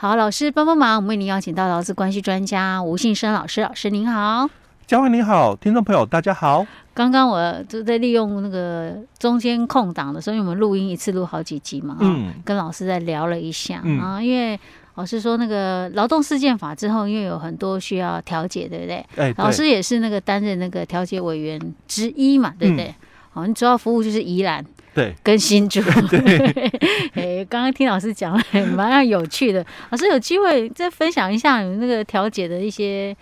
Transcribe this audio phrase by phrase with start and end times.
[0.00, 4.48] 好，老师帮帮忙，我们为您邀请到劳资关系专家吴信生老师，老师您好。
[4.86, 6.66] 嘉惠你好，听众朋友大家好。
[6.94, 14.58] 刚刚我就在利用那个中间空档的时候，因为我们录音一次录好几集嘛，嗯，跟老师在聊了一下、嗯、啊，因为
[14.94, 19.04] 老师说那个劳动事件法之后，因为有很多需要调解，对不对？
[19.16, 22.94] 哎，老师也是那个担任那个调解委员之一嘛，对不对？
[23.32, 24.64] 好、嗯，你主要服务就是宜兰，
[24.94, 25.80] 对，跟新竹。
[27.14, 28.40] 哎，刚刚听老师讲，
[28.76, 29.64] 蛮有趣的。
[29.90, 33.16] 老师有机会再分享一下你那个调解的一些。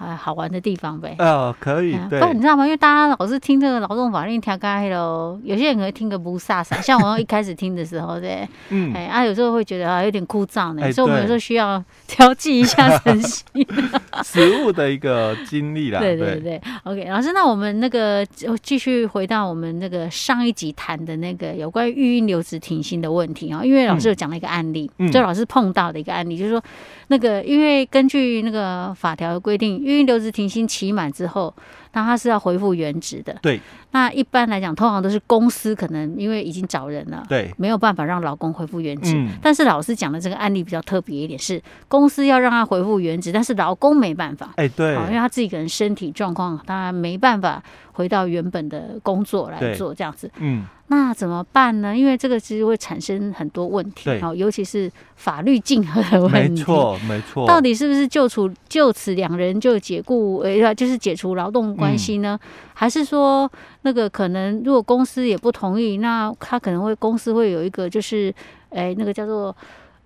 [0.00, 1.14] 啊，好玩的地方呗。
[1.18, 1.94] 哦，可以。
[2.08, 2.18] 对。
[2.18, 2.64] 不，你知道吗？
[2.64, 6.80] 因为大家老是听这个劳动法令调开喽，有些人可能听个不飒飒。
[6.80, 13.44] 像我一开始听的时候，对，嗯，哎啊，有时候会觉得啊有点枯燥呢，所以我们有时候需要调剂一下身心。
[14.24, 16.00] 食物的一个经历啦。
[16.02, 16.58] 对对对。
[16.84, 18.24] OK，老师，那我们那个
[18.62, 26.62] 继续回到我们那个上一集谈的那个有关于育婴留职停薪的问题啊，因为老师有讲了一个案例，就老师碰到的一个案例，就是说
[27.08, 29.89] 那个因为根据那个法条的规定。
[29.90, 31.54] 育婴留职停薪期满之后，
[31.92, 33.36] 那他是要恢复原职的。
[33.42, 33.60] 对。
[33.92, 39.14] 那一般来讲，通常都是公司可能因为已经找人了，对，没有办法让老公恢复原职。
[39.16, 39.30] 嗯。
[39.42, 44.52] 但是老师讲的这个案例比较特别一点，是公司要让他恢复原职，但是老公没办法。
[44.56, 44.94] 哎，对。
[44.94, 47.60] 因为他自己可能身体状况，他没办法
[47.92, 50.30] 回到原本的工作来做这样子。
[50.38, 50.64] 嗯。
[50.92, 51.96] 那怎么办呢？
[51.96, 56.60] 因为这个其实会产生很多问题，好，尤其是法律竞合的问题。
[56.60, 57.46] 没错，没错。
[57.46, 62.36] 到底是不是就处就此两人就解雇，呃，就是解除劳动关系呢？
[62.42, 63.48] 嗯、还是说
[63.82, 68.34] 那个可能如果公司也不同意，那他可能会公司会有一个就是，
[68.70, 69.56] 哎，那个叫做，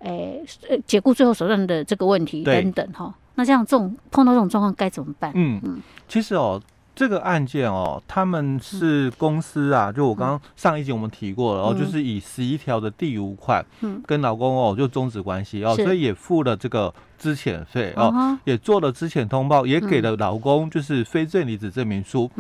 [0.00, 0.38] 哎，
[0.86, 3.14] 解雇最后手段的这个问题等等哈。
[3.36, 5.32] 那这样这种碰到这种状况该怎么办？
[5.34, 6.60] 嗯嗯，其实哦。
[6.94, 13.64] 这个案件哦，他们是公司啊，就我刚刚上一集我们提过了，哦，就是以十一条的第五款，
[14.06, 22.30] 跟劳工哦就终止关系哦，所以也付了这个资遣费哦，也做了资遣通报，也给了劳工就是非罪离子证明书。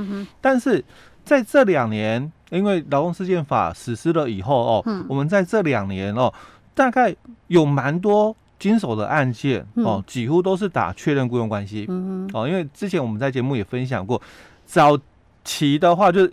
[0.40, 0.84] 但是
[1.24, 6.32] 在这两年，因为劳动事件法实施了以后哦，我们在这两年哦，
[6.74, 7.14] 大概
[7.48, 11.84] 有蛮多经手的案件哦，几乎都是打确认雇佣关系。
[11.90, 14.20] 嗯哦，因为之前我们在节目也分享过。
[14.64, 14.98] 早
[15.44, 16.26] 期的话，就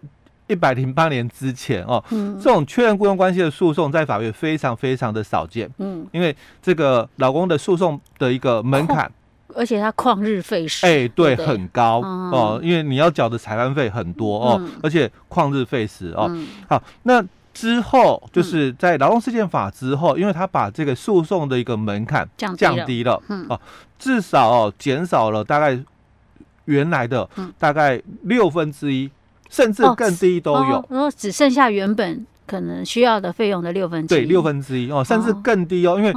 [0.48, 5.70] 一百零八年之前哦，嗯、这种确认雇佣关系的诉讼在法院非常非常的少见。
[5.80, 9.12] 嗯，因为这个老公的诉讼的一个门槛，
[9.54, 16.28] 而且他旷日费时，哎、欸，对，对很高、嗯、哦，因为你要缴的裁判费很多哦，嗯、而且旷日费时哦。
[16.30, 17.22] 嗯、好，那
[17.54, 23.60] 之后就是在劳动事件法之后，因为他把这个诉讼的一个门槛降降低了，嗯，哦，
[23.98, 25.80] 至少哦减少了大概。
[26.66, 29.10] 原来的大概六分之一，
[29.50, 30.86] 甚至更低都有。
[30.90, 34.20] 然后只剩下原本可能需要的费用的六分之一。
[34.20, 36.14] 对，六分之一哦，甚至更低哦，因为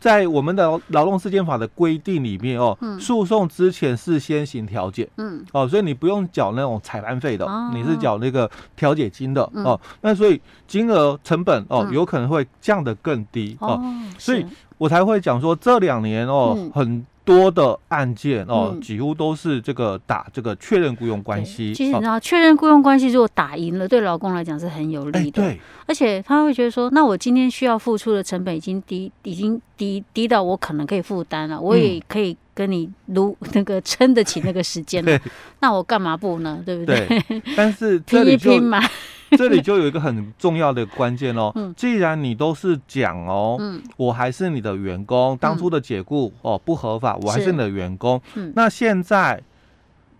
[0.00, 9.78] 在我们的劳动事件法的规定里面哦，诉讼之前是先行调解，嗯，哦，所以你不用缴那种裁判费的，你是缴那个调解金的哦。
[10.00, 13.80] 那所以金额成本哦，有可能会降得更低哦，
[14.18, 14.44] 所以
[14.78, 17.06] 我才会讲说这两年哦很。
[17.30, 21.72] 多的案件哦，几乎都是这个打这个确认雇佣关系。
[21.72, 25.40] 其实你知道，确认雇佣关系如果打赢了，对劳工来讲是很有利的。
[25.40, 35.16] 对，而且他会觉得说，那我今天需要付出的成本已经低，已经低低到我可能可以负担了，我也可以跟你撸那个撑得起那个时间了。
[35.60, 36.60] 那我干嘛不呢？
[36.66, 37.22] 对不对？
[37.56, 38.82] 但是拼一拼嘛。
[39.38, 48.20] 这里就有一个很重要的关键哦，既然你都是讲哦，嗯，我还是你的员工，当初的解雇哦不合法，我还是你的员工，
[48.54, 49.42] 那现在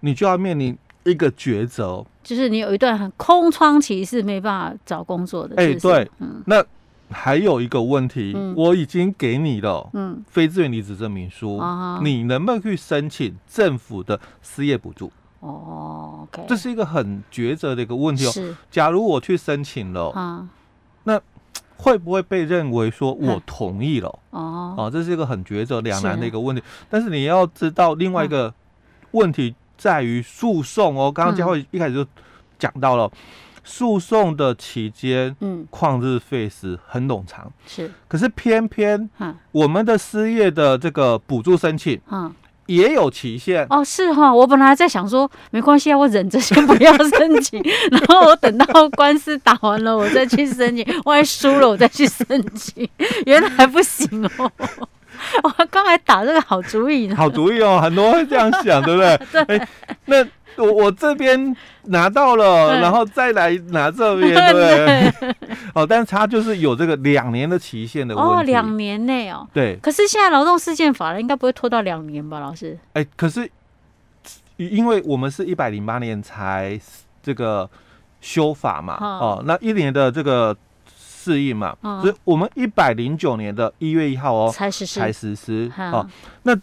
[0.00, 6.08] 你就要面临一个抉择，就是你有一段很空窗期是没办法找工作的，哎，对，
[6.46, 6.64] 那
[7.10, 11.60] 还有一个问题，我已经给你了，嗯，非自愿离职证明书，
[12.02, 15.10] 你能不能去申请政府的失业补助？
[15.40, 18.30] 哦，OK，这是一个很抉择的一个问题哦。
[18.30, 20.46] 是，假如我去申请了，啊，
[21.04, 21.20] 那
[21.76, 24.18] 会不会被认为说我同意了？
[24.30, 26.62] 哦，哦，这是一个很抉择两难的一个问题。
[26.90, 28.52] 但是你要知道，另外一个
[29.12, 31.10] 问题在于诉讼哦。
[31.10, 32.06] 刚刚佳慧一开始就
[32.58, 33.10] 讲到了，
[33.64, 37.50] 诉讼的期间，嗯，旷日费时很冗长。
[37.66, 39.08] 是，可是偏偏，
[39.52, 42.30] 我们的失业的这个补助申请，嗯。
[42.70, 52.88] 也有期限哦，是哈，我本来在想说没关系啊，我忍着先不要申请， 然后我等到官司打完了，我再去申请，万一输了我再去申请，
[53.26, 54.50] 原来不行哦。
[55.42, 59.20] 我刚才打这个好主意呢，好主意哦，很多这样想，对不对？
[59.44, 59.58] 对。
[59.58, 59.68] 欸、
[60.06, 60.24] 那
[60.56, 64.52] 我我这边拿到了，然后再来拿这边，对
[65.12, 65.56] 不对？
[65.74, 68.32] 哦，但是他就是有这个两年的期限的问题。
[68.32, 69.46] 哦，两年内哦。
[69.52, 69.76] 对。
[69.82, 72.78] 可是现在劳动事件法了，应该不会拖到两年吧，老师？
[72.92, 73.50] 哎，可是
[74.56, 76.78] 因为我们是一百零八年才
[77.22, 77.68] 这个
[78.20, 80.56] 修法嘛，哦，那一年的这个。
[81.22, 86.04] 适应嘛，所以我们一百零九年的一月一号哦才实施，才实施哦。
[86.44, 86.58] 那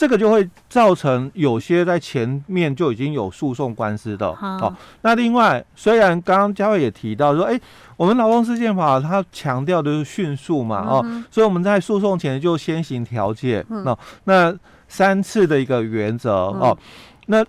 [0.00, 4.74] 这个就会造成有些在前面就已经有诉讼官司的哦。
[5.02, 7.60] 那另外，虽然刚刚佳慧也提到说，哎，
[7.98, 13.98] 我们劳动事件法它强调的是迅速嘛，哦，所以我们在诉讼前就先行调解哦。
[14.24, 14.56] 那
[14.88, 16.74] 三次的一个原则哦，
[17.26, 17.44] 那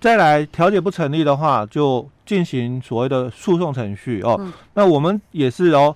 [0.00, 4.40] 再来调解不成立的话，就进行所谓的诉讼程序哦。
[4.74, 5.92] 那我们也是哦。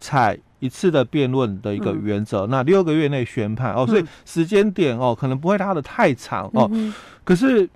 [0.00, 6.68] 采一次的辩论的一个原则，嗯、那六个月内宣判哦，所以时间点哦可能不会拉的太长哦。
[6.72, 6.92] 嗯、
[7.22, 7.68] 可是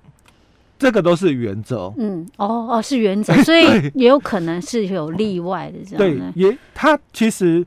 [0.79, 5.99] 这个都是原则，嗯，哦哦是原则， 所以也有可能是有例外的这样。
[5.99, 7.67] 对，也他其实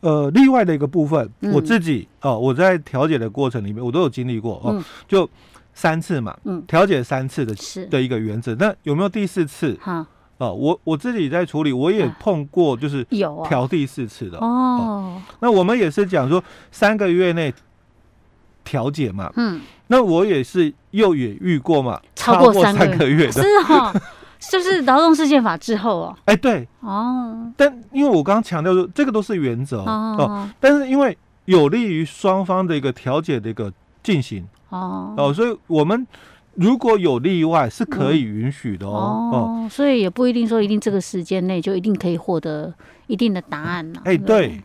[0.00, 5.28] 呃例外的一个部分，嗯、我自己哦我在调解的过程里面我都有经历过哦，嗯、就
[5.74, 7.84] 三次嘛，嗯，调解三次的是。
[7.86, 9.76] 的一个原则，那有没有第四次？
[9.80, 10.06] 哈。
[10.40, 15.22] 哦，我我自己在处理，我也碰过，就是有调第四次的哦，哦。
[15.40, 16.42] 那我们也是讲说
[16.72, 17.52] 三个月内
[18.64, 19.60] 调解嘛，嗯。
[19.88, 23.92] 那我也是又也遇过嘛，超过三个月的，是哈，
[24.50, 26.16] 就是劳动事件法之后哦。
[26.24, 27.52] 哎，对哦。
[27.54, 30.50] 但因为我刚刚强调说，这个都是原则哦，哦。
[30.58, 33.70] 但是因为有利于双方的一个调解的一个
[34.02, 36.06] 进行哦，哦，所以我们。
[36.54, 39.30] 如果有例外，是可以允许的哦。
[39.32, 42.72] 哦，所以也不一定说一定这个时间内就一定可以获得
[43.06, 44.00] 一定的答案呢。
[44.04, 44.60] 哎，对，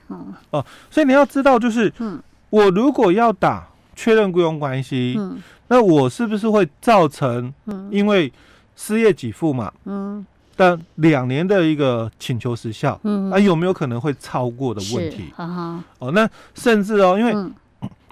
[0.51, 5.37] 哦，所以你要知道，就是，嗯，我如果要打确认雇佣关系，嗯，
[5.67, 8.31] 那我是不是会造成，嗯，因为
[8.75, 15.31] 失业给付嘛，嗯，但两年的一个请求时效，嗯，啊，有没有可能会超过的问题？
[15.37, 17.33] 哦，那甚至哦，因为。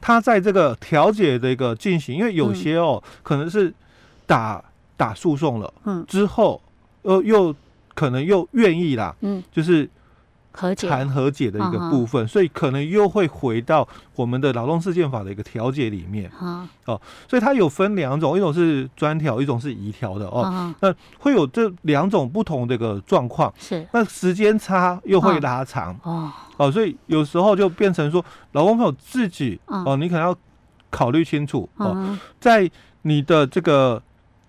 [0.05, 3.73] 他在这个调解的一个进行，因为有些哦，嗯、可能是
[4.25, 4.61] 打
[4.97, 6.61] 打诉讼了，嗯，之后
[7.03, 7.55] 又又
[7.95, 9.89] 可能又愿意啦，嗯，就是
[10.53, 10.87] 和解。
[10.87, 13.85] 谈和解的一个部分，所以可能又会回到
[14.15, 23.85] 我们的劳动事件法的一个调解里面，啊、哦，所以它有分两种，一种是专调，一种是移调的哦，啊、那会有这两种不同的一个状况，是。
[23.91, 26.31] 那时间差又会拉长，哦。
[26.57, 30.35] 哦，所以有时候就变成说，劳工朋友自己哦，你可能要
[30.91, 32.69] 考虑清楚哦，在
[33.01, 34.01] 你的这个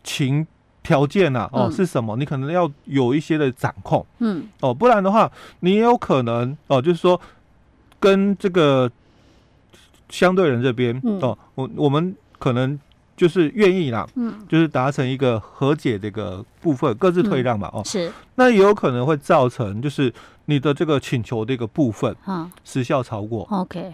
[0.03, 0.47] 情
[0.85, 4.47] 条件呐哦是什么，你可能要有一些的掌控，嗯。
[4.61, 5.29] 哦，不然的话，
[5.61, 7.21] 你也有可能哦，就是说
[7.99, 8.89] 跟这个
[10.09, 12.79] 相对人这边哦，我我们可能
[13.17, 20.13] 就是愿意啦，嗯，就是达成一个和解这个部分，各自退让嘛，哦，是，那也有可能会造成就是。
[20.47, 23.49] 你的这个请求的一个部分，啊，时效超过。
[23.51, 23.91] OK，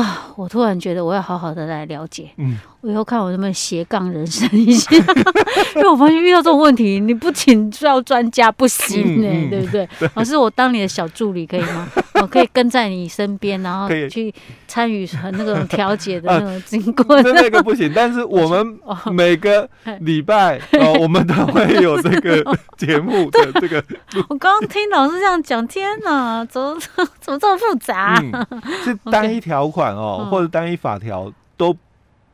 [0.00, 2.30] 啊，我突然觉得我要好好的来了解。
[2.36, 2.58] 嗯。
[2.82, 4.94] 我以后看我能不能斜杠人生一下，
[5.74, 9.88] 因为我发现遇到这种问题，你不请教专家不行呢，对不 对？
[10.14, 11.88] 老师，我当你的小助理可以吗？
[12.20, 14.32] 我可以跟在你身边，然后去
[14.66, 17.20] 参与和那种调解的那种经过。
[17.22, 18.78] 那个不行，但是我们
[19.12, 19.68] 每个
[20.00, 22.44] 礼拜哦， 我们都会有这个
[22.76, 23.82] 节目的这个。
[24.28, 26.76] 我刚刚听老师这样讲，天哪，怎么
[27.20, 28.22] 怎么这么复杂？
[28.84, 31.76] 是 单一条款哦，或者单一法条都。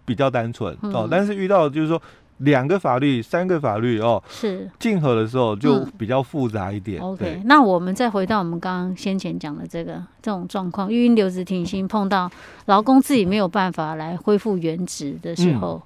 [0.04, 2.02] 比较单纯哦，但是遇到就是说
[2.42, 7.00] 两个法律、三个法律哦，是竞合的时候就比较复杂一点。
[7.02, 12.30] OK，那我们再回到我们刚刚先前讲的这个这种状况，育婴留职停薪碰到
[12.66, 15.80] 劳工自己没有办法来恢复原职的时候，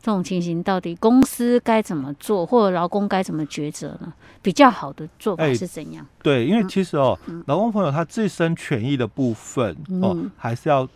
[0.00, 4.12] 这种情形到底公司该怎么做，或者劳工该怎么抉择呢？
[4.42, 6.06] 比较好的做法是怎样？
[6.22, 10.88] 对，因为其实哦，劳工朋友他自身权益的部分哦，还是要。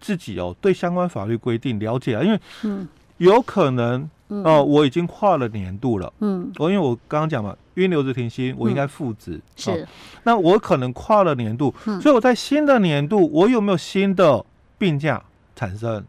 [0.00, 2.40] 自己哦，对相关法律规定了解啊，因为
[3.18, 9.86] 有可能哦，我已经跨了年度了，嗯，我因为我刚刚讲嘛，育婴留职停薪，我应该复职，是，
[10.24, 14.44] 那我可能跨了年度，所以我在新的年度，我有没有新的
[14.78, 15.22] 病假
[15.54, 16.04] 产生？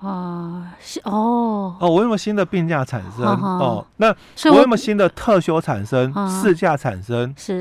[0.00, 3.24] 啊，哦，哦，我有没有新的病假产生？
[3.24, 4.14] 哦，那
[4.52, 6.12] 我有没有新的特休产生？
[6.28, 7.34] 事假产生？
[7.36, 7.58] 是，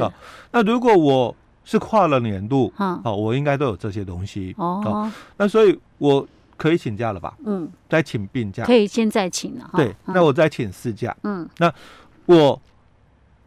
[0.51, 4.53] 那如果我是跨了年度，好、哦，我应该都有这些东西。
[4.57, 5.11] 哦，哦。
[5.37, 6.27] 那所以我
[6.63, 7.35] 可以请假了吧？
[7.45, 9.71] 嗯，再请病假，可以现在请了哈。
[9.75, 11.13] 对，嗯、那我再请事假。
[11.23, 11.69] 嗯，那
[12.25, 12.61] 我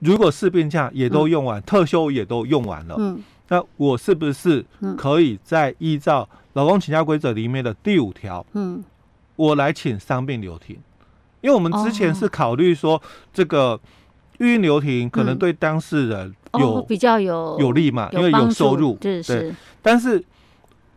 [0.01, 3.19] 如果事病假也都用完，嗯、特休也都用完了，嗯，
[3.49, 4.63] 那我是不是
[4.99, 8.85] 可以再依照劳工请假规则里面的第五条，嗯，
[9.37, 10.77] 我来请伤病留停？
[11.41, 13.01] 因为我们之前是考虑说
[13.33, 13.81] 这个
[14.41, 19.23] 预印留停可能对当事人有、哦、比较有有利嘛，因为有收入，对。
[19.81, 20.23] 但是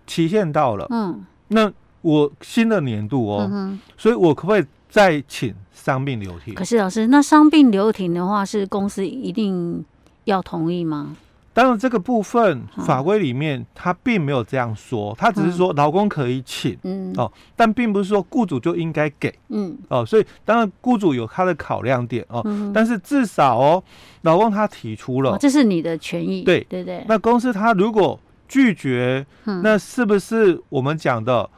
[0.05, 1.71] 期限到了，嗯，那
[2.01, 6.53] 我新的年度哦，嗯、所以我可不可以再请伤病留停？
[6.53, 9.83] 可是老师，那伤病留停的话，是公司一定
[10.25, 11.15] 要同意吗？
[11.51, 17.13] 当然，这个部分法规里面他并没有这样说，他只是说老工可以请，嗯。
[17.17, 19.77] 哦，但并不是说雇主就应该给，嗯。
[19.89, 22.41] 哦，所以当然雇主有他的考量点哦，
[22.73, 23.83] 但是至少哦，
[24.21, 26.65] 劳工他提出了，这是你的权益，对。
[26.69, 27.03] 对对。
[27.09, 31.49] 那公司他如果拒绝，那是不是我们讲的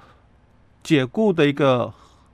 [0.84, 1.92] 解雇的一个？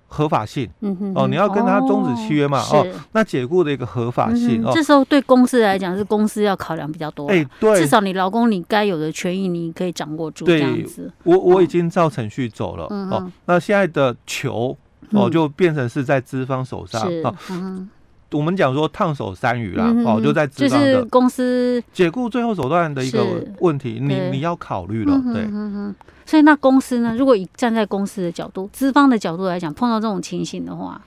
[0.10, 4.72] 合法性，嗯哼，哦，你要跟他终止契约嘛，哦，那解雇的一个合法性，哦。
[4.74, 11.12] 这时候对公司来讲是公司要考量比较多，哎，对，至少你劳工你该有的权益你可以掌握住，这样子。
[11.26, 14.78] 我我已经照程序走了，哦，那现在的球
[15.12, 17.36] 哦就变成是在资方手上，哦，
[18.32, 23.26] 我们讲说烫手山芋啦，哦，就在资方的公司解雇最后手段的一个
[23.60, 25.48] 问题，你你要考虑了，对。
[26.26, 27.16] 所以那公司呢？
[27.18, 31.02] 如果以站在公司的角度、资方的角度来讲，碰到这种情形的话，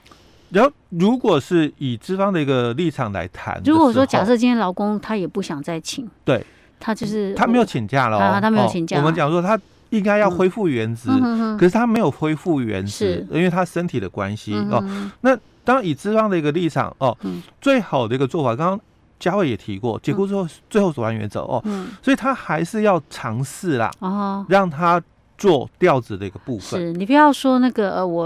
[0.49, 6.43] 然后如果是以资方的一个立场来谈，如果说假设今天劳工他也不想再请，对，
[6.79, 8.97] 他就是他没有请假了，他没有请假。
[8.97, 9.59] 我们讲说他
[9.91, 11.07] 应该要恢复原职，
[11.55, 14.83] 可是他没有恢复原职，因为他身体的关系哦。
[15.21, 17.17] 那当然以资方的一个立场哦，
[17.59, 18.79] 最好的一个做法，刚刚
[19.19, 21.63] 嘉慧也提过，解雇之后最后手段原则哦，
[22.01, 25.01] 所以他还是要尝试啦，哦，让他。
[25.37, 28.25] 做调子的一个部分，是你不要说那个呃，我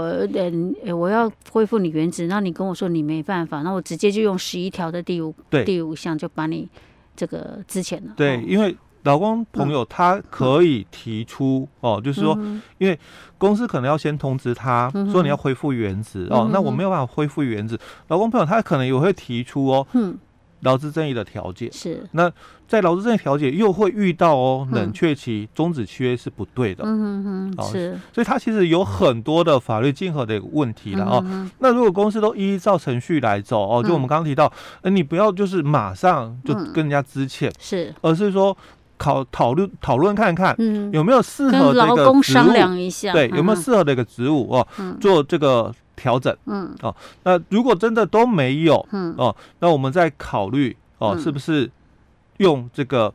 [0.84, 6.68] 呃，我要恢复你原职，那你跟我说你没办法，那我直接就用十一条的第五第五项就把你
[7.16, 8.12] 这个之前了。
[8.18, 8.76] 对，因为
[9.06, 12.36] 劳工朋友他可以提出、嗯、哦，就是说，
[12.76, 12.98] 因为
[13.38, 19.86] 公司可能要先通知他说你要恢复原职、嗯、哦，那我没有办法恢复原职，劳工朋友他可能也会提出哦。
[19.94, 20.18] 嗯。
[20.60, 21.70] 劳资争议的调解。
[21.70, 22.32] 是，那
[22.66, 31.50] 在劳资争议调解又会遇到哦，冷却期终止契约是不对的，嗯嗯嗯，是，所以他其实有很多的法律竞合的问题了哦。
[31.58, 38.56] 那如果公司都依照程序来走哦，就我们刚刚提到，呃，你不要就是马上就跟人家致歉，是，而是说
[38.98, 44.66] 考讨论讨论看看，嗯，有没有适合的一个职务，对，有没有适合的一个职务哦，
[45.00, 45.74] 做这个。
[45.98, 51.70] 调整，嗯，哦，那如果真的都没有，嗯，哦，那我们再考虑，哦，是不是
[52.36, 53.10] 用这个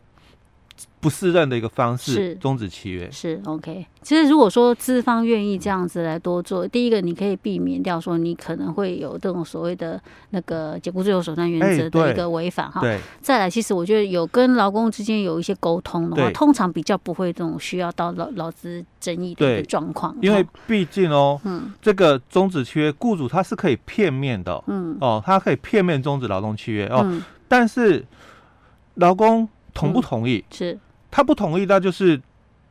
[1.00, 3.10] 不适任的一个方式终止契约？
[3.12, 3.86] 是，OK。
[4.02, 12.82] 其实如果说资方愿意这样子来多做，第一个你可以避免掉说你可能会有这种所谓的那个解雇最后手段原则的一个违反哈。
[12.82, 13.00] 对。
[13.22, 20.16] 再来，其实我觉得有跟劳工之间有一些沟通的话，通常比较不会这种需要到劳劳资争议的一个状况。
[20.22, 28.06] 因为毕竟哦，嗯，这个终止契约，雇主他是可以片面的，嗯，哦，他可以片面终止劳动契约哦，但是
[28.96, 30.44] 劳工同不同意？
[30.52, 30.78] 是，
[31.10, 32.22] 他不同意，那就是。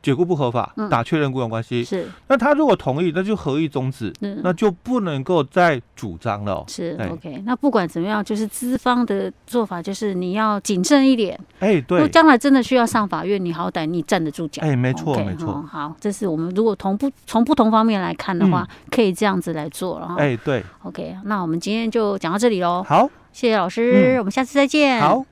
[0.03, 1.83] 解雇不合法，打确认雇佣关系。
[1.83, 6.65] 是，那他如果同意，那就合意终止，那就不能够再主张了。
[6.67, 7.43] 是，OK。
[7.45, 11.39] 那不管怎么样，就是资方的做法，就是你要谨慎一点。
[11.59, 11.99] 哎，对。
[11.99, 14.63] 如果将来真的需要上法院，你好歹你站得住脚。
[14.63, 15.63] 哎，没错，没错。
[15.69, 20.15] 好，这是我们如果同不从不同方面来看的话，可以这样子来做了。
[20.17, 20.63] 哎，对。
[20.81, 22.83] OK，那我们今天就讲到这里喽。
[22.87, 24.99] 好，谢谢老师，我们下次再见。
[24.99, 25.23] 好。